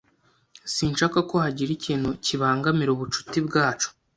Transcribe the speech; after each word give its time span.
Sinshaka 0.73 1.19
ko 1.29 1.35
hagira 1.43 1.71
ikintu 1.77 2.09
kibangamira 2.25 2.89
ubucuti 2.93 3.37
bwacu. 3.47 3.87